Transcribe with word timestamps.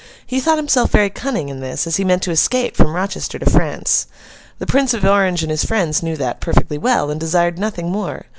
He 0.25 0.39
thought 0.39 0.57
himself 0.57 0.89
very 0.89 1.11
cunning 1.11 1.49
in 1.49 1.59
this, 1.59 1.85
as 1.85 1.97
he 1.97 2.03
meant 2.03 2.23
to 2.23 2.31
escape 2.31 2.75
from 2.75 2.95
Rochester 2.95 3.37
to 3.37 3.47
France. 3.47 4.07
The 4.57 4.65
Prince 4.65 4.95
of 4.95 5.05
Orange 5.05 5.43
and 5.43 5.51
his 5.51 5.63
friends 5.63 6.01
knew 6.01 6.17
that, 6.17 6.41
perfectly 6.41 6.79
well, 6.79 7.11
and 7.11 7.19
desired 7.19 7.59
nothing 7.59 7.91
more. 7.91 8.25